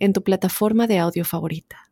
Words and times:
en 0.00 0.12
tu 0.12 0.24
plataforma 0.24 0.88
de 0.88 0.98
audio 0.98 1.24
favorita. 1.24 1.90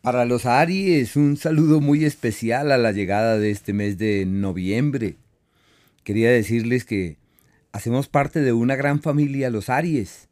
Para 0.00 0.24
los 0.24 0.46
Aries, 0.46 1.16
un 1.16 1.36
saludo 1.36 1.80
muy 1.80 2.04
especial 2.04 2.70
a 2.70 2.78
la 2.78 2.92
llegada 2.92 3.36
de 3.36 3.50
este 3.50 3.72
mes 3.72 3.98
de 3.98 4.24
noviembre. 4.26 5.16
Quería 6.04 6.30
decirles 6.30 6.84
que 6.84 7.16
hacemos 7.72 8.08
parte 8.08 8.40
de 8.40 8.52
una 8.52 8.76
gran 8.76 9.02
familia, 9.02 9.50
los 9.50 9.68
Aries, 9.68 10.28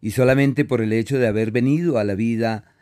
y 0.00 0.12
solamente 0.12 0.64
por 0.64 0.80
el 0.80 0.92
hecho 0.92 1.18
de 1.18 1.26
haber 1.26 1.50
venido 1.50 1.98
a 1.98 2.04
la 2.04 2.14
vida 2.14 2.72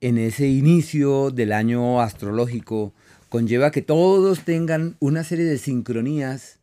en 0.00 0.18
ese 0.18 0.48
inicio 0.48 1.30
del 1.30 1.52
año 1.52 2.00
astrológico, 2.00 2.92
conlleva 3.28 3.70
que 3.70 3.82
todos 3.82 4.44
tengan 4.44 4.96
una 5.00 5.24
serie 5.24 5.44
de 5.44 5.58
sincronías 5.58 6.59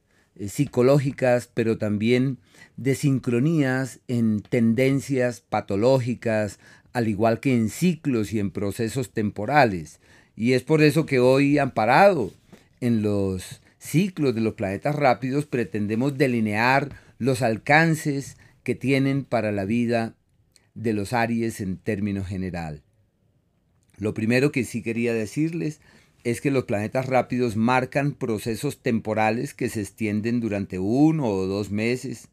psicológicas, 0.47 1.49
pero 1.53 1.77
también 1.77 2.37
de 2.75 2.95
sincronías 2.95 3.99
en 4.07 4.41
tendencias 4.41 5.41
patológicas, 5.41 6.59
al 6.93 7.07
igual 7.07 7.39
que 7.39 7.55
en 7.55 7.69
ciclos 7.69 8.33
y 8.33 8.39
en 8.39 8.51
procesos 8.51 9.11
temporales. 9.11 9.99
Y 10.35 10.53
es 10.53 10.63
por 10.63 10.81
eso 10.81 11.05
que 11.05 11.19
hoy, 11.19 11.57
amparado 11.57 12.31
en 12.79 13.01
los 13.01 13.61
ciclos 13.79 14.35
de 14.35 14.41
los 14.41 14.53
planetas 14.53 14.95
rápidos, 14.95 15.45
pretendemos 15.45 16.17
delinear 16.17 16.89
los 17.17 17.41
alcances 17.41 18.37
que 18.63 18.75
tienen 18.75 19.23
para 19.23 19.51
la 19.51 19.65
vida 19.65 20.15
de 20.75 20.93
los 20.93 21.13
Aries 21.13 21.61
en 21.61 21.77
términos 21.77 22.27
general. 22.27 22.83
Lo 23.97 24.13
primero 24.13 24.51
que 24.51 24.63
sí 24.63 24.83
quería 24.83 25.13
decirles 25.13 25.81
es 26.29 26.41
que 26.41 26.51
los 26.51 26.65
planetas 26.65 27.05
rápidos 27.05 27.55
marcan 27.55 28.11
procesos 28.11 28.81
temporales 28.81 29.53
que 29.53 29.69
se 29.69 29.79
extienden 29.79 30.41
durante 30.41 30.77
uno 30.77 31.25
o 31.25 31.47
dos 31.47 31.71
meses. 31.71 32.27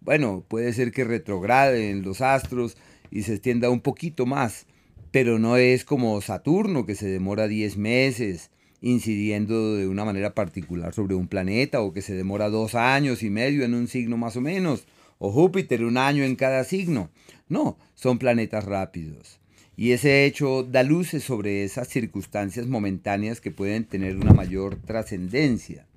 Bueno, 0.00 0.44
puede 0.46 0.72
ser 0.72 0.92
que 0.92 1.02
retrograden 1.02 2.02
los 2.02 2.20
astros 2.20 2.76
y 3.10 3.22
se 3.22 3.32
extienda 3.32 3.68
un 3.68 3.80
poquito 3.80 4.26
más, 4.26 4.66
pero 5.10 5.40
no 5.40 5.56
es 5.56 5.84
como 5.84 6.20
Saturno 6.20 6.86
que 6.86 6.94
se 6.94 7.08
demora 7.08 7.48
10 7.48 7.78
meses 7.78 8.50
incidiendo 8.80 9.74
de 9.74 9.88
una 9.88 10.04
manera 10.04 10.34
particular 10.36 10.94
sobre 10.94 11.16
un 11.16 11.26
planeta 11.26 11.80
o 11.80 11.92
que 11.92 12.02
se 12.02 12.14
demora 12.14 12.48
dos 12.48 12.76
años 12.76 13.24
y 13.24 13.30
medio 13.30 13.64
en 13.64 13.74
un 13.74 13.88
signo 13.88 14.16
más 14.16 14.36
o 14.36 14.40
menos, 14.40 14.86
o 15.18 15.32
Júpiter 15.32 15.82
un 15.82 15.96
año 15.96 16.22
en 16.22 16.36
cada 16.36 16.62
signo. 16.62 17.10
No, 17.48 17.76
son 17.96 18.18
planetas 18.18 18.64
rápidos. 18.64 19.41
Y 19.82 19.90
ese 19.90 20.26
hecho 20.26 20.62
da 20.62 20.84
luces 20.84 21.24
sobre 21.24 21.64
esas 21.64 21.88
circunstancias 21.88 22.68
momentáneas 22.68 23.40
que 23.40 23.50
pueden 23.50 23.82
tener 23.82 24.16
una 24.16 24.32
mayor 24.32 24.76
trascendencia. 24.76 25.88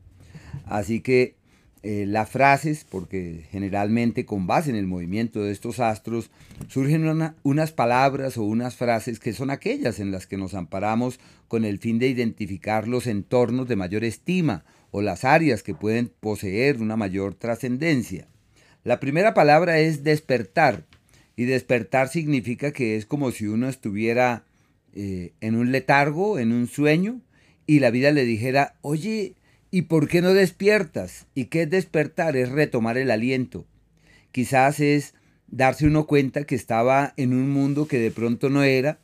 Así 0.65 1.01
que 1.01 1.35
eh, 1.83 2.05
las 2.07 2.27
frases, 2.27 2.83
porque 2.89 3.45
generalmente 3.51 4.25
con 4.25 4.47
base 4.47 4.71
en 4.71 4.75
el 4.75 4.87
movimiento 4.87 5.43
de 5.43 5.51
estos 5.51 5.79
astros, 5.79 6.31
surgen 6.67 7.31
unas 7.43 7.71
palabras 7.73 8.39
o 8.39 8.43
unas 8.43 8.75
frases 8.75 9.19
que 9.19 9.33
son 9.33 9.51
aquellas 9.51 9.99
en 9.99 10.09
las 10.09 10.25
que 10.25 10.37
nos 10.37 10.55
amparamos 10.55 11.19
con 11.47 11.63
el 11.63 11.77
fin 11.77 11.99
de 11.99 12.07
identificar 12.07 12.87
los 12.87 13.05
entornos 13.05 13.67
de 13.67 13.75
mayor 13.75 14.03
estima 14.03 14.65
o 14.89 15.03
las 15.03 15.23
áreas 15.25 15.61
que 15.61 15.75
pueden 15.75 16.11
poseer 16.21 16.81
una 16.81 16.95
mayor 16.95 17.35
trascendencia. 17.35 18.27
La 18.83 18.99
primera 18.99 19.35
palabra 19.35 19.77
es 19.77 20.03
despertar, 20.03 20.85
y 21.35 21.45
despertar 21.45 22.07
significa 22.07 22.71
que 22.71 22.95
es 22.95 23.05
como 23.05 23.31
si 23.31 23.47
uno 23.47 23.67
estuviera 23.67 24.45
eh, 24.93 25.33
en 25.41 25.55
un 25.55 25.71
letargo, 25.71 26.39
en 26.39 26.51
un 26.51 26.67
sueño, 26.67 27.21
y 27.67 27.79
la 27.79 27.91
vida 27.91 28.11
le 28.11 28.25
dijera, 28.25 28.75
oye, 28.81 29.35
¿y 29.71 29.83
por 29.83 30.07
qué 30.07 30.21
no 30.21 30.33
despiertas? 30.33 31.27
¿Y 31.33 31.45
qué 31.45 31.63
es 31.63 31.69
despertar? 31.69 32.37
Es 32.37 32.49
retomar 32.49 32.97
el 32.97 33.11
aliento. 33.11 33.65
Quizás 34.31 34.79
es 34.79 35.15
darse 35.47 35.87
uno 35.87 36.05
cuenta 36.05 36.45
que 36.45 36.55
estaba 36.55 37.13
en 37.17 37.33
un 37.33 37.49
mundo 37.49 37.87
que 37.87 37.99
de 37.99 38.11
pronto 38.11 38.49
no 38.49 38.63
era 38.63 38.99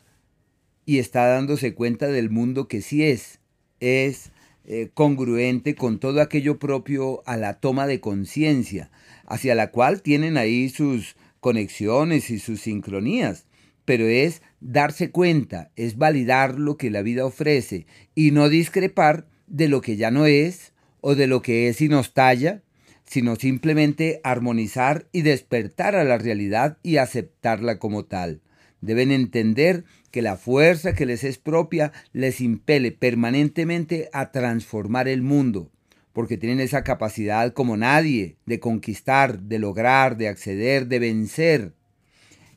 y 0.86 1.00
está 1.00 1.26
dándose 1.28 1.74
cuenta 1.74 2.08
del 2.08 2.30
mundo 2.30 2.68
que 2.68 2.82
sí 2.82 3.04
es. 3.04 3.40
Es 3.80 4.32
eh, 4.66 4.90
congruente 4.94 5.76
con 5.76 6.00
todo 6.00 6.22
aquello 6.22 6.60
propio 6.60 7.24
a 7.26 7.36
la 7.36 7.56
toma 7.56 7.88
de 7.88 8.00
conciencia, 8.00 8.92
hacia 9.26 9.56
la 9.56 9.72
cual 9.72 10.02
tienen 10.02 10.38
ahí 10.38 10.70
sus 10.70 11.16
conexiones 11.42 12.30
y 12.30 12.40
sus 12.40 12.62
sincronías, 12.62 13.46
pero 13.84 14.08
es 14.08 14.42
darse 14.62 15.12
cuenta, 15.12 15.72
es 15.76 15.98
validar 15.98 16.58
lo 16.58 16.78
que 16.78 16.90
la 16.90 17.02
vida 17.02 17.26
ofrece 17.26 17.88
y 18.16 18.32
no 18.32 18.48
discrepar 18.48 19.28
de 19.48 19.68
lo 19.68 19.82
que 19.82 19.98
ya 19.98 20.12
no 20.12 20.26
es 20.26 20.72
o 21.02 21.16
de 21.16 21.28
lo 21.28 21.42
que 21.42 21.68
es 21.68 21.82
y 21.82 21.90
nos 21.90 22.14
talla, 22.14 22.62
sino 23.04 23.36
simplemente 23.36 24.22
armonizar 24.24 25.08
y 25.12 25.24
despertar 25.24 25.96
a 25.96 26.06
la 26.06 26.18
realidad 26.18 26.78
y 26.84 26.98
aceptarla 26.98 27.80
como 27.80 28.06
tal. 28.06 28.42
Deben 28.80 29.12
entender 29.12 29.84
que 30.12 30.22
la 30.22 30.38
fuerza 30.38 30.94
que 30.94 31.06
les 31.06 31.24
es 31.24 31.38
propia 31.38 31.92
les 32.14 32.40
impele 32.40 32.92
permanentemente 32.92 34.10
a 34.14 34.32
transformar 34.32 35.08
el 35.08 35.22
mundo, 35.22 35.72
porque 36.14 36.38
tienen 36.38 36.60
esa 36.60 36.84
capacidad 36.84 37.54
como 37.54 37.78
nadie 37.78 38.38
de 38.46 38.60
conquistar, 38.60 39.40
de 39.40 39.60
lograr, 39.60 40.18
de 40.18 40.28
acceder, 40.28 40.88
de 40.88 41.00
vencer. 41.00 41.74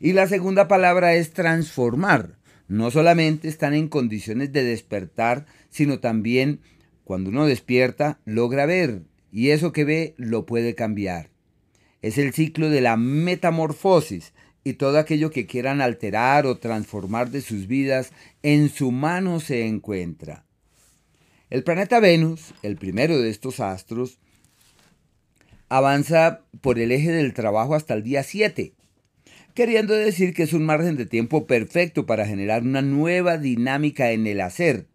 Y 0.01 0.13
la 0.13 0.27
segunda 0.27 0.69
palabra 0.69 1.15
es 1.15 1.33
transformar. 1.33 2.39
No 2.67 2.91
solamente 2.91 3.49
están 3.49 3.75
en 3.75 3.89
condiciones 3.89 4.53
de 4.53 4.65
despertar, 4.65 5.47
sino 5.71 6.01
también 6.01 6.61
cuando 7.05 7.31
uno 7.31 7.47
despierta 7.47 8.21
logra 8.25 8.67
ver 8.67 9.03
y 9.31 9.51
eso 9.51 9.73
que 9.73 9.85
ve 9.85 10.15
lo 10.17 10.47
puede 10.47 10.75
cambiar. 10.75 11.31
Es 12.03 12.19
el 12.19 12.33
ciclo 12.33 12.71
de 12.71 12.81
la 12.81 12.97
metamorfosis 12.97 14.33
y 14.65 14.75
todo 14.75 14.99
aquello 14.99 15.31
que 15.31 15.47
quieran 15.47 15.81
alterar 15.81 16.47
o 16.47 16.59
transformar 16.59 17.31
de 17.31 17.43
sus 17.43 17.67
vidas 17.67 18.13
en 18.43 18.71
su 18.71 18.91
mano 18.91 19.41
se 19.41 19.67
encuentra. 19.67 20.44
El 21.55 21.63
planeta 21.63 22.01
Venus, 22.01 22.53
el 22.65 22.75
primero 22.75 23.17
de 23.21 23.31
estos 23.31 23.61
astros, 23.61 24.19
avanza 25.69 26.41
por 26.61 26.81
el 26.81 26.91
eje 26.91 27.13
del 27.13 27.33
trabajo 27.33 27.77
hasta 27.77 27.95
el 27.95 28.03
día 28.03 28.25
7, 28.25 28.73
queriendo 29.55 29.95
decir 29.95 30.35
que 30.35 30.43
es 30.43 30.53
un 30.53 30.67
margen 30.67 30.97
de 30.97 31.07
tiempo 31.07 31.47
perfecto 31.47 32.07
para 32.07 32.27
generar 32.27 32.65
una 32.65 32.83
nueva 32.83 33.39
dinámica 33.39 34.11
en 34.11 34.27
el 34.27 34.41
hacer 34.41 34.89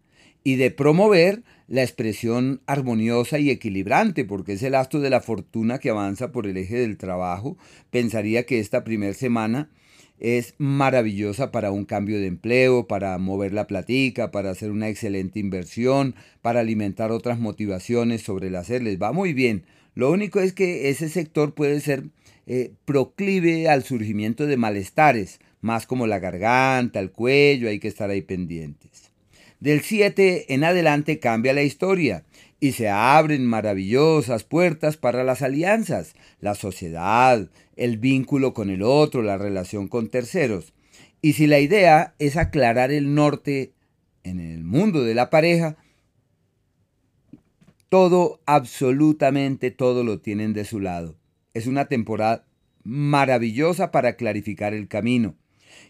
y 0.44 0.56
de 0.56 0.70
promover 0.70 1.44
la 1.66 1.82
expresión 1.82 2.60
armoniosa 2.66 3.38
y 3.38 3.48
equilibrante, 3.48 4.26
porque 4.26 4.52
es 4.52 4.62
el 4.62 4.74
astro 4.74 5.00
de 5.00 5.08
la 5.08 5.22
fortuna 5.22 5.78
que 5.78 5.88
avanza 5.88 6.30
por 6.30 6.46
el 6.46 6.58
eje 6.58 6.76
del 6.76 6.98
trabajo. 6.98 7.56
Pensaría 7.90 8.44
que 8.44 8.60
esta 8.60 8.84
primera 8.84 9.14
semana 9.14 9.70
es 10.20 10.54
maravillosa 10.58 11.50
para 11.50 11.72
un 11.72 11.84
cambio 11.84 12.20
de 12.20 12.26
empleo, 12.26 12.86
para 12.86 13.16
mover 13.18 13.52
la 13.52 13.66
platica, 13.66 14.30
para 14.30 14.50
hacer 14.50 14.70
una 14.70 14.88
excelente 14.88 15.40
inversión, 15.40 16.14
para 16.42 16.60
alimentar 16.60 17.10
otras 17.10 17.38
motivaciones 17.38 18.22
sobre 18.22 18.48
el 18.48 18.56
hacer. 18.56 18.82
Les 18.82 19.00
va 19.00 19.12
muy 19.12 19.32
bien. 19.32 19.64
Lo 19.94 20.10
único 20.10 20.40
es 20.40 20.52
que 20.52 20.90
ese 20.90 21.08
sector 21.08 21.54
puede 21.54 21.80
ser 21.80 22.04
eh, 22.46 22.72
proclive 22.84 23.68
al 23.68 23.84
surgimiento 23.84 24.46
de 24.46 24.56
malestares, 24.56 25.40
más 25.60 25.86
como 25.86 26.06
la 26.06 26.18
garganta, 26.18 26.98
el 27.00 27.12
cuello, 27.12 27.68
hay 27.68 27.78
que 27.78 27.88
estar 27.88 28.10
ahí 28.10 28.22
pendientes. 28.22 29.10
Del 29.60 29.82
7 29.82 30.52
en 30.52 30.64
adelante 30.64 31.18
cambia 31.18 31.52
la 31.52 31.62
historia 31.62 32.24
y 32.58 32.72
se 32.72 32.88
abren 32.88 33.46
maravillosas 33.46 34.42
puertas 34.44 34.96
para 34.96 35.22
las 35.22 35.42
alianzas, 35.42 36.14
la 36.40 36.54
sociedad, 36.54 37.48
el 37.80 37.98
vínculo 37.98 38.54
con 38.54 38.70
el 38.70 38.82
otro, 38.82 39.22
la 39.22 39.38
relación 39.38 39.88
con 39.88 40.08
terceros. 40.08 40.72
Y 41.22 41.32
si 41.32 41.46
la 41.46 41.58
idea 41.58 42.14
es 42.18 42.36
aclarar 42.36 42.92
el 42.92 43.14
norte 43.14 43.72
en 44.22 44.38
el 44.38 44.62
mundo 44.62 45.02
de 45.02 45.14
la 45.14 45.30
pareja, 45.30 45.76
todo, 47.88 48.40
absolutamente 48.46 49.70
todo 49.70 50.04
lo 50.04 50.20
tienen 50.20 50.52
de 50.52 50.64
su 50.64 50.78
lado. 50.78 51.16
Es 51.54 51.66
una 51.66 51.86
temporada 51.86 52.46
maravillosa 52.84 53.90
para 53.90 54.14
clarificar 54.14 54.74
el 54.74 54.86
camino 54.86 55.34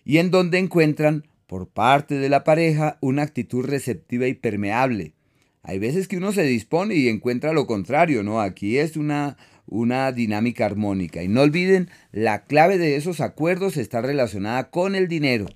y 0.05 0.19
en 0.19 0.31
donde 0.31 0.59
encuentran 0.59 1.27
por 1.47 1.69
parte 1.69 2.15
de 2.15 2.29
la 2.29 2.45
pareja 2.45 2.99
una 3.01 3.23
actitud 3.23 3.65
receptiva 3.65 4.27
y 4.27 4.35
permeable 4.35 5.15
hay 5.63 5.79
veces 5.79 6.09
que 6.09 6.17
uno 6.17 6.33
se 6.33 6.43
dispone 6.45 6.95
y 6.95 7.09
encuentra 7.09 7.53
lo 7.53 7.67
contrario, 7.67 8.23
¿no? 8.23 8.41
Aquí 8.41 8.79
es 8.79 8.97
una, 8.97 9.37
una 9.70 10.12
dinámica 10.12 10.67
armónica. 10.67 11.22
Y 11.22 11.28
no 11.28 11.40
olviden, 11.40 11.88
la 12.12 12.44
clave 12.44 12.76
de 12.76 12.96
esos 12.96 13.20
acuerdos 13.20 13.76
está 13.76 14.02
relacionada 14.02 14.70
con 14.70 14.94
el 14.94 15.08
dinero. 15.08 15.46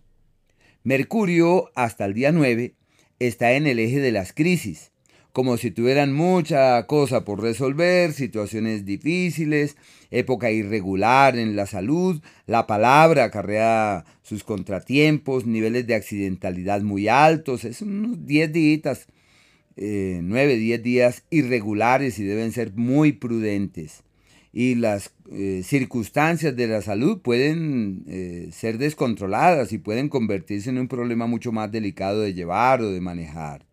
Mercurio, 0.85 1.71
hasta 1.75 2.07
el 2.07 2.15
día 2.15 2.33
9, 2.33 2.75
está 3.19 3.53
en 3.53 3.67
el 3.67 3.79
eje 3.79 4.01
de 4.01 4.13
las 4.13 4.33
crisis, 4.33 4.93
como 5.33 5.57
si 5.57 5.73
tuvieran 5.73 6.13
mucha 6.13 6.87
cosa 6.87 7.25
por 7.25 7.43
resolver, 7.43 8.13
situaciones 8.13 8.85
difíciles, 8.85 9.77
época 10.13 10.53
irregular 10.53 11.37
en 11.37 11.57
la 11.57 11.67
salud, 11.67 12.23
la 12.47 12.69
palabra 12.69 13.25
acarrea 13.25 14.05
sus 14.23 14.45
contratiempos, 14.45 15.45
niveles 15.45 15.89
de 15.89 15.97
accidentalidad 15.97 16.83
muy 16.83 17.09
altos, 17.09 17.65
es 17.65 17.83
unos 17.83 18.25
10 18.25 18.53
días, 18.53 19.09
9, 19.77 20.57
10 20.57 20.83
días 20.83 21.25
irregulares 21.31 22.19
y 22.19 22.25
deben 22.25 22.53
ser 22.53 22.73
muy 22.75 23.13
prudentes. 23.13 24.03
Y 24.53 24.77
las 24.77 25.13
eh, 25.33 25.63
circunstancias 25.65 26.55
de 26.55 26.69
la 26.69 26.81
salud 26.81 27.21
pueden 27.21 28.05
eh, 28.07 28.51
ser 28.53 28.79
descontroladas 28.79 29.73
y 29.73 29.79
pueden 29.79 30.09
convertirse 30.09 30.71
en 30.71 30.79
un 30.79 30.87
problema 30.87 31.27
mucho 31.27 31.51
más 31.51 31.73
delicado 31.73 32.21
de 32.21 32.35
llevar 32.35 32.81
o 32.81 32.91
de 32.91 33.01
manejar. 33.01 33.67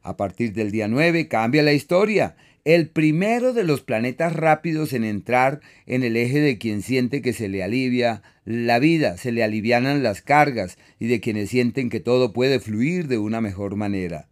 A 0.00 0.16
partir 0.16 0.54
del 0.54 0.70
día 0.70 0.88
9 0.88 1.28
cambia 1.28 1.62
la 1.62 1.74
historia. 1.74 2.34
El 2.64 2.88
primero 2.88 3.52
de 3.52 3.64
los 3.64 3.82
planetas 3.82 4.34
rápidos 4.34 4.92
en 4.92 5.04
entrar 5.04 5.60
en 5.86 6.02
el 6.02 6.16
eje 6.16 6.40
de 6.40 6.58
quien 6.58 6.80
siente 6.80 7.20
que 7.20 7.32
se 7.32 7.48
le 7.48 7.62
alivia 7.62 8.22
la 8.44 8.78
vida, 8.78 9.16
se 9.16 9.32
le 9.32 9.42
alivianan 9.42 10.02
las 10.02 10.22
cargas 10.22 10.78
y 10.98 11.08
de 11.08 11.20
quienes 11.20 11.50
sienten 11.50 11.90
que 11.90 12.00
todo 12.00 12.32
puede 12.32 12.58
fluir 12.58 13.08
de 13.08 13.18
una 13.18 13.40
mejor 13.40 13.76
manera. 13.76 14.28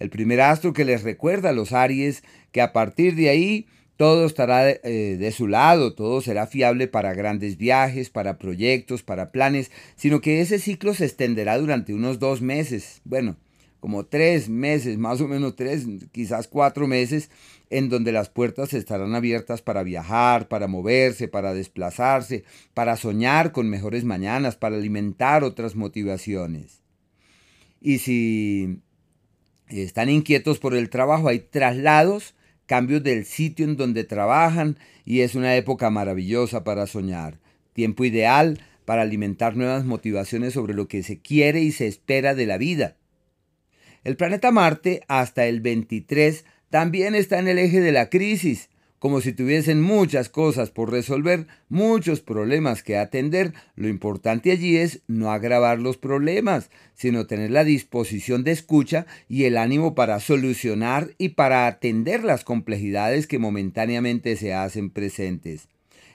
El 0.00 0.10
primer 0.10 0.40
astro 0.40 0.72
que 0.72 0.84
les 0.84 1.04
recuerda 1.04 1.50
a 1.50 1.52
los 1.52 1.72
Aries 1.72 2.24
que 2.50 2.60
a 2.60 2.72
partir 2.72 3.14
de 3.14 3.28
ahí 3.28 3.66
todo 3.96 4.24
estará 4.24 4.64
de, 4.64 4.80
eh, 4.82 5.16
de, 5.18 5.30
su 5.30 5.46
lado, 5.46 5.94
todo 5.94 6.22
será 6.22 6.46
fiable 6.46 6.88
para 6.88 7.12
grandes 7.12 7.58
viajes, 7.58 8.08
para 8.08 8.38
proyectos, 8.38 9.02
para 9.02 9.30
planes, 9.30 9.70
sino 9.96 10.22
que 10.22 10.40
ese 10.40 10.58
ciclo 10.58 10.94
se 10.94 11.04
extenderá 11.04 11.58
durante 11.58 11.92
unos 11.92 12.18
dos 12.18 12.40
meses. 12.40 13.02
Bueno, 13.04 13.36
como 13.80 14.06
tres 14.06 14.48
meses, 14.48 14.96
más 14.96 15.20
o 15.20 15.28
menos 15.28 15.54
tres, 15.54 15.86
quizás 16.12 16.48
cuatro 16.48 16.86
meses, 16.86 17.30
en 17.68 17.88
donde 17.88 18.12
las 18.12 18.30
puertas 18.30 18.72
estarán 18.74 19.14
abiertas 19.14 19.60
para 19.60 19.82
viajar, 19.82 20.48
para 20.48 20.66
moverse, 20.66 21.28
para 21.28 21.52
desplazarse, 21.52 22.44
para 22.72 22.96
soñar 22.96 23.52
con 23.52 23.68
mejores 23.68 24.04
mañanas, 24.04 24.56
para 24.56 24.76
alimentar 24.76 25.44
otras 25.44 25.76
motivaciones. 25.76 26.82
Y 27.80 27.98
si 27.98 28.80
están 29.70 30.08
inquietos 30.08 30.58
por 30.58 30.74
el 30.74 30.90
trabajo, 30.90 31.28
hay 31.28 31.40
traslados, 31.40 32.34
cambios 32.66 33.02
del 33.02 33.24
sitio 33.24 33.64
en 33.64 33.76
donde 33.76 34.04
trabajan 34.04 34.76
y 35.04 35.20
es 35.20 35.34
una 35.34 35.56
época 35.56 35.90
maravillosa 35.90 36.64
para 36.64 36.86
soñar. 36.86 37.38
Tiempo 37.72 38.04
ideal 38.04 38.60
para 38.84 39.02
alimentar 39.02 39.56
nuevas 39.56 39.84
motivaciones 39.84 40.54
sobre 40.54 40.74
lo 40.74 40.88
que 40.88 41.02
se 41.02 41.20
quiere 41.20 41.60
y 41.60 41.72
se 41.72 41.86
espera 41.86 42.34
de 42.34 42.46
la 42.46 42.58
vida 42.58 42.96
el 44.02 44.16
planeta 44.16 44.50
Marte 44.50 45.02
hasta 45.08 45.46
el 45.46 45.60
23 45.60 46.44
también 46.70 47.14
está 47.14 47.38
en 47.38 47.48
el 47.48 47.58
eje 47.58 47.80
de 47.80 47.92
la 47.92 48.08
crisis, 48.08 48.70
como 49.00 49.22
si 49.22 49.32
tuviesen 49.32 49.80
muchas 49.80 50.28
cosas 50.28 50.70
por 50.70 50.92
resolver, 50.92 51.46
muchos 51.70 52.20
problemas 52.20 52.82
que 52.82 52.98
atender. 52.98 53.54
Lo 53.74 53.88
importante 53.88 54.52
allí 54.52 54.76
es 54.76 55.00
no 55.08 55.32
agravar 55.32 55.78
los 55.78 55.96
problemas, 55.96 56.70
sino 56.94 57.26
tener 57.26 57.50
la 57.50 57.64
disposición 57.64 58.44
de 58.44 58.52
escucha 58.52 59.06
y 59.26 59.44
el 59.44 59.56
ánimo 59.56 59.94
para 59.94 60.20
solucionar 60.20 61.14
y 61.16 61.30
para 61.30 61.66
atender 61.66 62.24
las 62.24 62.44
complejidades 62.44 63.26
que 63.26 63.38
momentáneamente 63.38 64.36
se 64.36 64.52
hacen 64.52 64.90
presentes. 64.90 65.68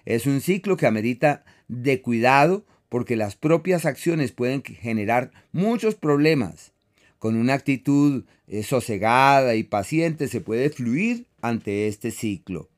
Es 0.05 0.27
un 0.27 0.39
ciclo 0.39 0.77
que 0.77 0.85
amerita 0.85 1.43
de 1.67 2.03
cuidado 2.03 2.65
porque 2.87 3.15
las 3.15 3.35
propias 3.35 3.87
acciones 3.87 4.31
pueden 4.31 4.61
generar 4.61 5.31
muchos 5.51 5.95
problemas 5.95 6.71
con 7.17 7.35
una 7.35 7.55
actitud 7.55 8.25
eh, 8.47 8.61
sosegada 8.61 9.55
y 9.55 9.63
paciente 9.63 10.27
se 10.27 10.39
puede 10.39 10.69
fluir 10.69 11.25
ante 11.41 11.87
este 11.87 12.11
ciclo. 12.11 12.69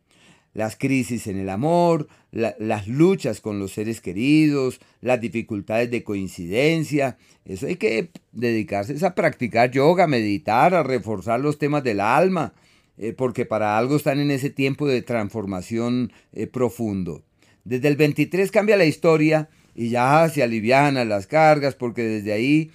Las 0.57 0.75
crisis 0.75 1.27
en 1.27 1.37
el 1.37 1.49
amor, 1.49 2.07
las 2.31 2.87
luchas 2.87 3.41
con 3.41 3.59
los 3.59 3.73
seres 3.73 4.01
queridos, 4.01 4.79
las 5.01 5.21
dificultades 5.21 5.91
de 5.91 6.03
coincidencia, 6.03 7.19
eso 7.45 7.67
hay 7.67 7.75
que 7.75 8.09
dedicarse 8.31 9.05
a 9.05 9.13
practicar 9.13 9.69
yoga, 9.69 10.07
meditar, 10.07 10.73
a 10.73 10.81
reforzar 10.81 11.41
los 11.41 11.59
temas 11.59 11.83
del 11.83 11.99
alma, 11.99 12.55
eh, 12.97 13.13
porque 13.13 13.45
para 13.45 13.77
algo 13.77 13.97
están 13.97 14.19
en 14.19 14.31
ese 14.31 14.49
tiempo 14.49 14.87
de 14.87 15.03
transformación 15.03 16.11
eh, 16.33 16.47
profundo. 16.47 17.21
Desde 17.63 17.87
el 17.89 17.95
23 17.95 18.49
cambia 18.49 18.77
la 18.77 18.85
historia 18.85 19.49
y 19.75 19.89
ya 19.89 20.27
se 20.27 20.41
alivianan 20.41 21.07
las 21.07 21.27
cargas, 21.27 21.75
porque 21.75 22.01
desde 22.01 22.33
ahí 22.33 22.71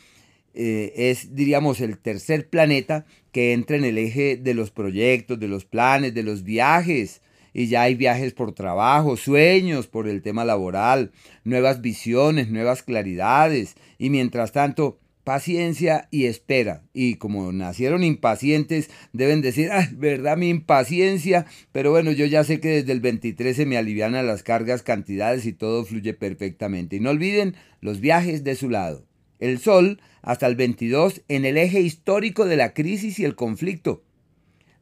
eh, 0.54 0.92
es, 0.94 1.34
diríamos, 1.34 1.80
el 1.80 1.98
tercer 1.98 2.48
planeta 2.48 3.06
que 3.32 3.54
entra 3.54 3.76
en 3.76 3.82
el 3.82 3.98
eje 3.98 4.36
de 4.36 4.54
los 4.54 4.70
proyectos, 4.70 5.40
de 5.40 5.48
los 5.48 5.64
planes, 5.64 6.14
de 6.14 6.22
los 6.22 6.44
viajes. 6.44 7.22
Y 7.52 7.68
ya 7.68 7.82
hay 7.82 7.94
viajes 7.94 8.32
por 8.32 8.52
trabajo, 8.52 9.16
sueños 9.16 9.86
por 9.86 10.08
el 10.08 10.22
tema 10.22 10.44
laboral, 10.44 11.12
nuevas 11.44 11.80
visiones, 11.80 12.50
nuevas 12.50 12.82
claridades. 12.82 13.76
Y 13.98 14.10
mientras 14.10 14.52
tanto, 14.52 14.98
paciencia 15.24 16.08
y 16.10 16.26
espera. 16.26 16.82
Y 16.92 17.16
como 17.16 17.52
nacieron 17.52 18.04
impacientes, 18.04 18.90
deben 19.12 19.40
decir, 19.40 19.70
ah, 19.70 19.88
verdad, 19.92 20.36
mi 20.36 20.48
impaciencia, 20.48 21.46
pero 21.72 21.90
bueno, 21.90 22.12
yo 22.12 22.26
ya 22.26 22.44
sé 22.44 22.60
que 22.60 22.68
desde 22.68 22.92
el 22.92 23.00
23 23.00 23.56
se 23.56 23.66
me 23.66 23.76
alivian 23.76 24.12
las 24.12 24.42
cargas, 24.42 24.82
cantidades 24.82 25.46
y 25.46 25.52
todo 25.52 25.84
fluye 25.84 26.14
perfectamente. 26.14 26.96
Y 26.96 27.00
no 27.00 27.10
olviden 27.10 27.54
los 27.80 28.00
viajes 28.00 28.44
de 28.44 28.56
su 28.56 28.68
lado. 28.68 29.06
El 29.38 29.58
Sol 29.58 30.00
hasta 30.22 30.46
el 30.46 30.56
22 30.56 31.22
en 31.28 31.44
el 31.44 31.56
eje 31.56 31.80
histórico 31.80 32.44
de 32.44 32.56
la 32.56 32.74
crisis 32.74 33.18
y 33.18 33.24
el 33.24 33.34
conflicto. 33.34 34.04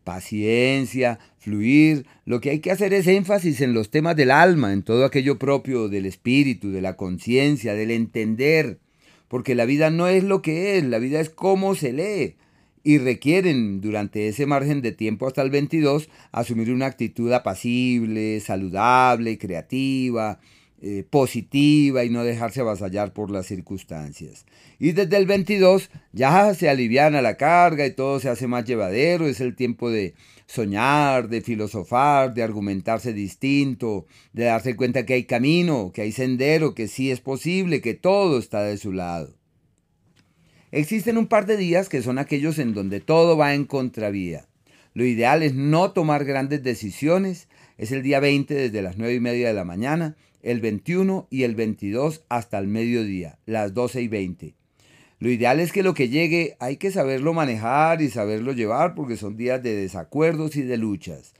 Paciencia, 0.04 1.18
fluir, 1.38 2.06
lo 2.24 2.40
que 2.40 2.50
hay 2.50 2.60
que 2.60 2.70
hacer 2.70 2.94
es 2.94 3.06
énfasis 3.06 3.60
en 3.60 3.74
los 3.74 3.90
temas 3.90 4.16
del 4.16 4.30
alma, 4.30 4.72
en 4.72 4.82
todo 4.82 5.04
aquello 5.04 5.38
propio 5.38 5.88
del 5.88 6.06
espíritu, 6.06 6.70
de 6.70 6.80
la 6.80 6.96
conciencia, 6.96 7.74
del 7.74 7.90
entender, 7.90 8.78
porque 9.28 9.54
la 9.54 9.64
vida 9.64 9.90
no 9.90 10.08
es 10.08 10.24
lo 10.24 10.42
que 10.42 10.78
es, 10.78 10.84
la 10.84 10.98
vida 10.98 11.20
es 11.20 11.30
cómo 11.30 11.74
se 11.74 11.92
lee, 11.92 12.36
y 12.82 12.98
requieren 12.98 13.80
durante 13.80 14.28
ese 14.28 14.46
margen 14.46 14.80
de 14.80 14.92
tiempo 14.92 15.26
hasta 15.26 15.42
el 15.42 15.50
22 15.50 16.08
asumir 16.32 16.72
una 16.72 16.86
actitud 16.86 17.32
apacible, 17.32 18.40
saludable, 18.40 19.38
creativa, 19.38 20.40
eh, 20.82 21.04
positiva 21.10 22.04
y 22.04 22.08
no 22.08 22.24
dejarse 22.24 22.62
avasallar 22.62 23.12
por 23.12 23.30
las 23.30 23.44
circunstancias. 23.44 24.46
Y 24.78 24.92
desde 24.92 25.18
el 25.18 25.26
22 25.26 25.90
ya 26.12 26.54
se 26.54 26.70
aliviana 26.70 27.20
la 27.20 27.36
carga 27.36 27.84
y 27.84 27.92
todo 27.92 28.18
se 28.18 28.30
hace 28.30 28.46
más 28.46 28.64
llevadero, 28.64 29.28
es 29.28 29.42
el 29.42 29.54
tiempo 29.54 29.90
de 29.90 30.14
soñar, 30.46 31.28
de 31.28 31.42
filosofar, 31.42 32.32
de 32.32 32.42
argumentarse 32.42 33.12
distinto, 33.12 34.06
de 34.32 34.44
darse 34.44 34.74
cuenta 34.74 35.04
que 35.04 35.12
hay 35.12 35.24
camino, 35.24 35.92
que 35.92 36.00
hay 36.00 36.12
sendero, 36.12 36.74
que 36.74 36.88
sí 36.88 37.10
es 37.10 37.20
posible, 37.20 37.82
que 37.82 37.92
todo 37.92 38.38
está 38.38 38.62
de 38.62 38.78
su 38.78 38.92
lado. 38.92 39.36
Existen 40.72 41.18
un 41.18 41.26
par 41.26 41.44
de 41.44 41.58
días 41.58 41.90
que 41.90 42.00
son 42.00 42.18
aquellos 42.18 42.58
en 42.58 42.72
donde 42.72 43.00
todo 43.00 43.36
va 43.36 43.52
en 43.54 43.66
contravía. 43.66 44.46
Lo 44.94 45.04
ideal 45.04 45.42
es 45.42 45.52
no 45.52 45.92
tomar 45.92 46.24
grandes 46.24 46.62
decisiones. 46.62 47.48
Es 47.76 47.92
el 47.92 48.02
día 48.02 48.18
20 48.18 48.54
desde 48.54 48.80
las 48.80 48.96
9 48.96 49.12
y 49.12 49.20
media 49.20 49.48
de 49.48 49.54
la 49.54 49.64
mañana 49.64 50.16
el 50.42 50.60
21 50.60 51.26
y 51.30 51.42
el 51.42 51.54
22 51.54 52.24
hasta 52.28 52.58
el 52.58 52.68
mediodía, 52.68 53.38
las 53.46 53.74
12 53.74 54.02
y 54.02 54.08
20. 54.08 54.54
Lo 55.18 55.28
ideal 55.28 55.60
es 55.60 55.70
que 55.70 55.82
lo 55.82 55.92
que 55.92 56.08
llegue 56.08 56.56
hay 56.60 56.78
que 56.78 56.90
saberlo 56.90 57.34
manejar 57.34 58.00
y 58.00 58.08
saberlo 58.08 58.52
llevar 58.52 58.94
porque 58.94 59.18
son 59.18 59.36
días 59.36 59.62
de 59.62 59.76
desacuerdos 59.76 60.56
y 60.56 60.62
de 60.62 60.78
luchas. 60.78 61.34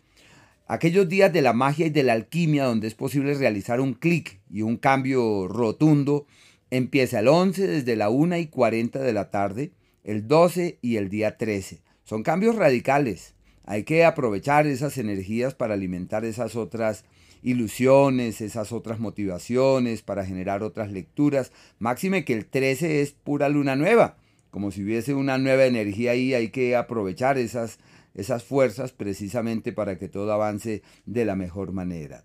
Aquellos 0.66 1.08
días 1.08 1.32
de 1.32 1.42
la 1.42 1.52
magia 1.52 1.86
y 1.86 1.90
de 1.90 2.02
la 2.02 2.12
alquimia 2.12 2.64
donde 2.64 2.86
es 2.88 2.94
posible 2.94 3.34
realizar 3.34 3.80
un 3.80 3.94
clic 3.94 4.38
y 4.50 4.62
un 4.62 4.76
cambio 4.76 5.48
rotundo 5.48 6.26
empieza 6.70 7.20
el 7.20 7.28
11 7.28 7.66
desde 7.66 7.96
la 7.96 8.10
1 8.10 8.36
y 8.36 8.46
40 8.46 9.00
de 9.00 9.12
la 9.12 9.30
tarde, 9.30 9.72
el 10.04 10.28
12 10.28 10.78
y 10.82 10.96
el 10.96 11.08
día 11.08 11.38
13. 11.38 11.80
Son 12.04 12.22
cambios 12.22 12.56
radicales. 12.56 13.34
Hay 13.64 13.84
que 13.84 14.04
aprovechar 14.04 14.66
esas 14.66 14.98
energías 14.98 15.54
para 15.54 15.74
alimentar 15.74 16.24
esas 16.24 16.54
otras 16.54 17.04
ilusiones, 17.42 18.40
esas 18.40 18.72
otras 18.72 19.00
motivaciones, 19.00 20.02
para 20.02 20.24
generar 20.24 20.62
otras 20.62 20.90
lecturas. 20.90 21.52
Máxime 21.78 22.24
que 22.24 22.34
el 22.34 22.46
13 22.46 23.02
es 23.02 23.12
pura 23.12 23.48
luna 23.48 23.76
nueva, 23.76 24.16
como 24.50 24.70
si 24.70 24.82
hubiese 24.82 25.14
una 25.14 25.38
nueva 25.38 25.66
energía 25.66 26.12
ahí, 26.12 26.34
hay 26.34 26.48
que 26.48 26.76
aprovechar 26.76 27.38
esas, 27.38 27.78
esas 28.14 28.44
fuerzas 28.44 28.92
precisamente 28.92 29.72
para 29.72 29.98
que 29.98 30.08
todo 30.08 30.32
avance 30.32 30.82
de 31.06 31.24
la 31.24 31.36
mejor 31.36 31.72
manera. 31.72 32.24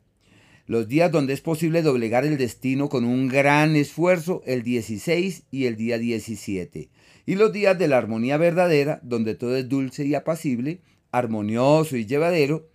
Los 0.67 0.87
días 0.87 1.11
donde 1.11 1.33
es 1.33 1.41
posible 1.41 1.83
doblegar 1.83 2.25
el 2.25 2.37
destino 2.37 2.89
con 2.89 3.05
un 3.05 3.27
gran 3.27 3.75
esfuerzo, 3.75 4.41
el 4.47 4.63
16 4.63 5.43
y 5.51 5.65
el 5.65 5.75
día 5.75 5.99
17. 5.99 6.89
Y 7.27 7.35
los 7.35 7.53
días 7.53 7.77
de 7.77 7.87
la 7.87 7.99
armonía 7.99 8.37
verdadera, 8.37 8.99
donde 9.03 9.35
todo 9.35 9.55
es 9.55 9.69
dulce 9.69 10.05
y 10.05 10.15
apacible, 10.15 10.81
armonioso 11.11 11.97
y 11.97 12.07
llevadero, 12.07 12.67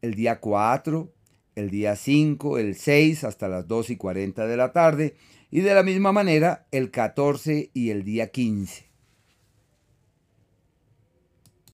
el 0.00 0.14
día 0.14 0.40
4, 0.40 1.12
el 1.54 1.70
día 1.70 1.96
5, 1.96 2.58
el 2.58 2.74
6 2.74 3.24
hasta 3.24 3.48
las 3.48 3.66
2 3.68 3.90
y 3.90 3.96
40 3.96 4.46
de 4.46 4.56
la 4.56 4.72
tarde 4.72 5.16
y 5.50 5.60
de 5.60 5.74
la 5.74 5.82
misma 5.82 6.12
manera 6.12 6.66
el 6.70 6.90
14 6.90 7.70
y 7.72 7.90
el 7.90 8.04
día 8.04 8.30
15. 8.30 8.90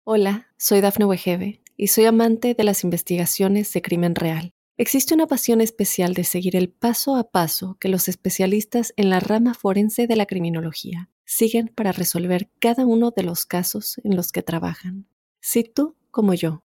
Hola, 0.05 0.49
soy 0.57 0.81
Dafne 0.81 1.05
Wegebe 1.05 1.63
y 1.77 1.87
soy 1.87 2.05
amante 2.05 2.55
de 2.55 2.65
las 2.65 2.85
investigaciones 2.85 3.73
de 3.73 3.83
crimen 3.83 4.15
real. 4.15 4.53
Existe 4.77 5.15
una 5.15 5.27
pasión 5.27 5.61
especial 5.61 6.15
de 6.15 6.25
seguir 6.25 6.57
el 6.57 6.71
paso 6.71 7.17
a 7.17 7.31
paso 7.31 7.77
que 7.79 7.89
los 7.89 8.09
especialistas 8.09 8.95
en 8.97 9.11
la 9.11 9.21
rama 9.21 9.55
forense 9.55 10.07
de 10.07 10.17
la 10.17 10.27
criminología 10.27 11.11
siguen 11.27 11.69
para 11.69 11.93
resolver 11.93 12.51
cada 12.59 12.87
uno 12.87 13.13
de 13.15 13.23
los 13.23 13.47
casos 13.47 14.01
en 14.05 14.17
los 14.17 14.33
que 14.33 14.43
trabajan. 14.43 15.07
Si 15.41 15.65
tú, 15.65 15.97
como 16.11 16.35
yo, 16.35 16.65